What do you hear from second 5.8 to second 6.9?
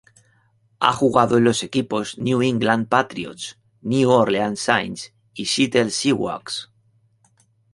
Seahawks.